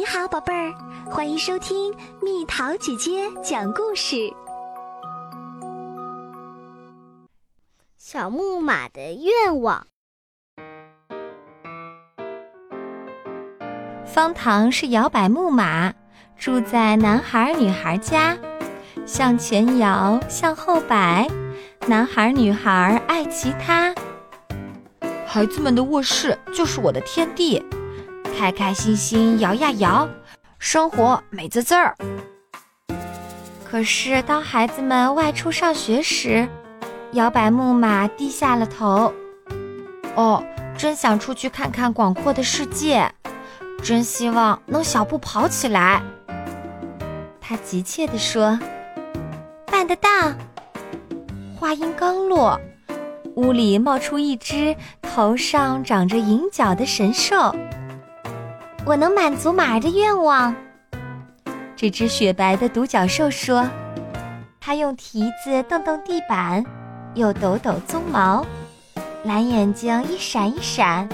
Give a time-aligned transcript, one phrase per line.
[0.00, 0.72] 你好，宝贝儿，
[1.10, 4.32] 欢迎收听蜜桃姐姐讲故事。
[7.98, 9.86] 小木马的愿望。
[14.06, 15.92] 方糖是摇摆木马，
[16.34, 18.38] 住在男孩女孩家，
[19.04, 21.28] 向前摇，向后摆，
[21.86, 23.94] 男孩女孩爱骑它。
[25.26, 27.62] 孩子们的卧室就是我的天地。
[28.40, 30.08] 开开心心摇呀摇，
[30.58, 31.94] 生活美滋滋儿。
[33.70, 36.48] 可是当孩子们外出上学时，
[37.12, 39.12] 摇摆木马低下了头。
[40.14, 40.42] 哦，
[40.74, 43.12] 真想出去看看广阔的世界，
[43.82, 46.00] 真希望能小步跑起来。
[47.42, 48.58] 他急切地说
[49.70, 50.08] ：“办得到！”
[51.60, 52.58] 话音刚落，
[53.34, 57.54] 屋里冒出一只头上长着银角的神兽。
[58.86, 60.54] 我能满足马儿的愿望。
[61.76, 63.68] 这只雪白的独角兽说
[64.60, 66.64] ：“它用蹄子蹬蹬地板，
[67.14, 68.44] 又抖抖鬃毛，
[69.24, 71.08] 蓝眼睛一闪一闪，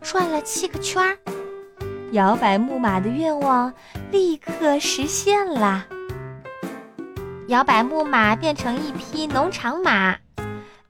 [0.00, 1.16] 转了七个圈儿。
[2.12, 3.72] 摇摆木马的愿望
[4.10, 5.84] 立刻实现了。
[7.48, 10.16] 摇摆木马变成一匹农场马，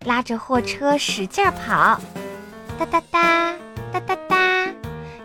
[0.05, 1.99] 拉着货车使劲跑，
[2.79, 3.55] 哒哒哒，
[3.93, 4.52] 哒哒哒。”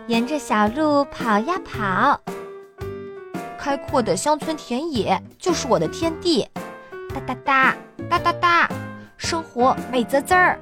[0.08, 2.18] 沿着小路跑呀跑，
[3.58, 6.48] 开阔的乡村田野就是我的天地。
[7.14, 7.76] 哒哒哒
[8.08, 8.70] 哒哒哒，
[9.18, 10.58] 生活美滋滋儿。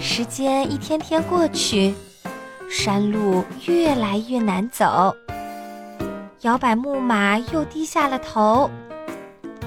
[0.00, 1.94] 时间一天天过去，
[2.70, 5.14] 山路越来越难走。
[6.40, 8.70] 摇摆木马又低下了头。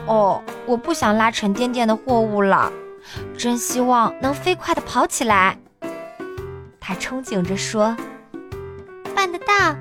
[0.07, 2.73] 哦，我不想拉沉甸甸的货物了，
[3.38, 5.55] 真希望能飞快地跑起来。
[6.85, 7.95] 他憧憬着说
[9.15, 9.73] ：“办得到！”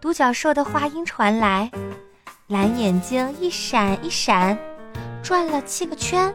[0.00, 1.70] 独角兽的话音传来，
[2.46, 4.56] 蓝眼睛一闪一闪，
[5.22, 6.34] 转了七个圈，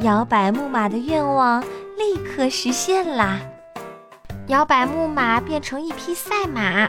[0.00, 1.62] 摇摆木马的愿望
[1.96, 3.40] 立刻实现啦！
[4.48, 6.86] 摇摆木马变成一匹赛马，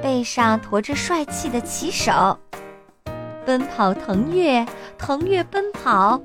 [0.00, 2.38] 背上驮着帅气的骑手，
[3.44, 4.64] 奔跑腾跃，
[4.96, 6.22] 腾跃奔跑，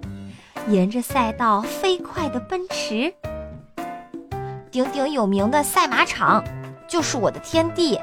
[0.68, 3.12] 沿着赛道飞快地奔驰。
[4.78, 6.44] 鼎鼎有名的赛马场
[6.88, 8.00] 就是我的天地，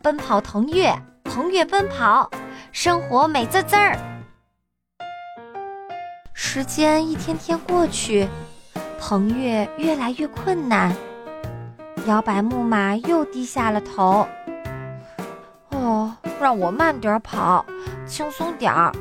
[0.00, 0.94] 奔跑腾跃，
[1.24, 2.30] 腾跃奔跑，
[2.70, 3.98] 生活美滋滋儿。
[6.32, 8.28] 时间一天天过去，
[9.00, 10.94] 腾跃越来越困难，
[12.06, 14.24] 摇摆木马又低下了头。
[15.70, 17.66] 哦，让我慢点跑，
[18.06, 18.92] 轻松点儿，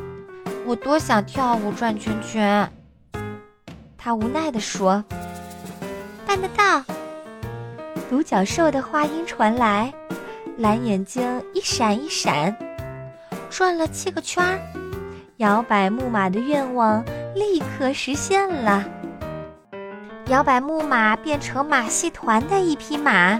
[0.65, 2.73] 我多想跳舞转圈圈。
[3.99, 5.05] 他无奈地说。
[6.31, 6.81] 办得到！
[8.09, 9.93] 独角兽的话音传来，
[10.59, 12.55] 蓝眼睛一闪一闪，
[13.49, 14.57] 转了七个圈儿，
[15.37, 17.03] 摇摆木马的愿望
[17.35, 18.85] 立刻实现了。
[20.27, 23.37] 摇摆木马变成马戏团的一匹马，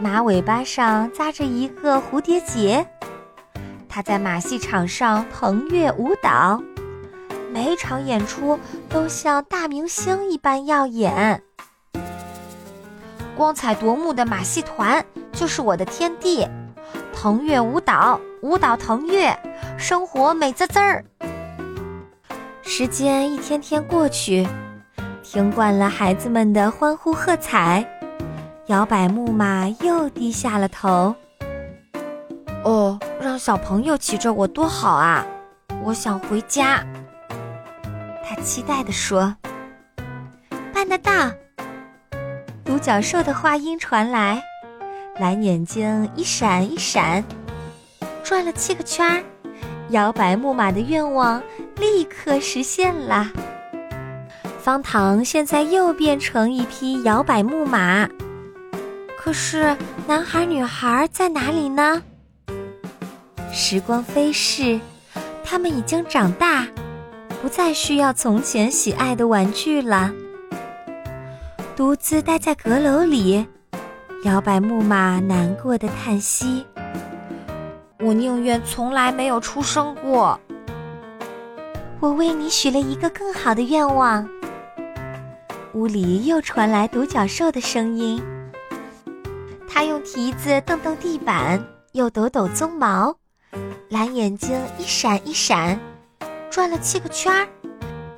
[0.00, 2.84] 马尾巴上扎着一个蝴蝶结，
[3.88, 6.60] 它在马戏场上腾跃舞蹈，
[7.52, 11.40] 每场演出都像大明星一般耀眼。
[13.40, 15.02] 光彩夺目的马戏团
[15.32, 16.46] 就是我的天地，
[17.10, 19.34] 腾跃舞蹈，舞蹈腾跃，
[19.78, 21.02] 生活美滋滋儿。
[22.60, 24.46] 时间一天天过去，
[25.22, 27.82] 听惯了孩子们的欢呼喝彩，
[28.66, 31.14] 摇摆木马又低下了头。
[32.62, 35.24] 哦，让小朋友骑着我多好啊！
[35.82, 36.84] 我想回家。
[38.22, 39.34] 他期待地说
[40.74, 41.10] ：“办得到！”
[42.70, 44.40] 独角兽的话音传来，
[45.18, 47.24] 蓝眼睛一闪一闪，
[48.22, 49.24] 转了七个圈儿，
[49.88, 51.42] 摇摆木马的愿望
[51.80, 53.28] 立刻实现了。
[54.60, 58.08] 方糖现在又变成一匹摇摆木马，
[59.18, 59.76] 可是
[60.06, 62.00] 男孩女孩在哪里呢？
[63.52, 64.78] 时光飞逝，
[65.42, 66.68] 他们已经长大，
[67.42, 70.12] 不再需要从前喜爱的玩具了。
[71.80, 73.46] 独自待在阁楼里，
[74.24, 76.66] 摇摆木马难过的叹息。
[78.00, 80.38] 我宁愿从来没有出生过。
[81.98, 84.28] 我为你许了一个更好的愿望。
[85.72, 88.22] 屋里又传来独角兽的声音。
[89.66, 93.16] 他用蹄子蹬蹬地板，又抖抖鬃毛，
[93.88, 95.80] 蓝眼睛一闪一闪，
[96.50, 97.48] 转了七个圈儿。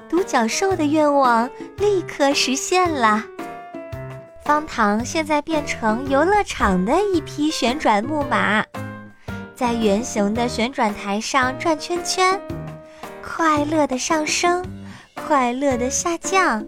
[0.09, 3.25] 独角兽的愿望立刻实现了。
[4.45, 8.65] 方糖现在变成游乐场的一匹旋转木马，
[9.55, 12.41] 在圆形的旋转台上转圈圈，
[13.25, 14.65] 快乐的上升，
[15.15, 16.65] 快乐的下降，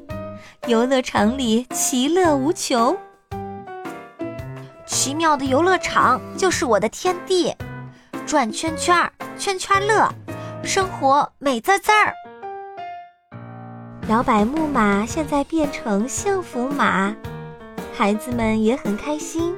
[0.68, 2.96] 游乐场里其乐无穷。
[4.86, 7.52] 奇妙的游乐场就是我的天地，
[8.24, 10.08] 转圈圈儿，圈圈乐，
[10.62, 12.14] 生活美滋滋儿。
[14.08, 17.12] 摇摆木马现在变成幸福马，
[17.96, 19.54] 孩子们也很开心。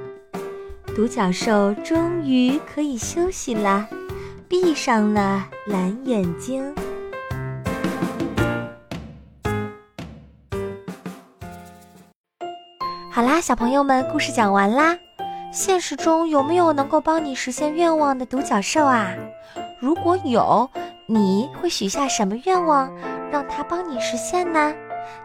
[0.94, 3.88] 独角兽终于可以休息了，
[4.46, 6.74] 闭上了蓝眼睛。
[13.10, 14.98] 好啦，小朋友们，故事讲完啦。
[15.50, 19.14] 现实中有没有能够帮你实现愿望的独角兽啊？
[19.80, 20.68] 如果有，
[21.06, 22.92] 你会许下什么愿望，
[23.32, 24.74] 让它帮你实现呢？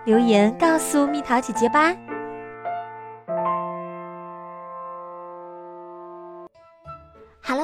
[0.05, 1.93] 留言告诉蜜桃姐姐吧。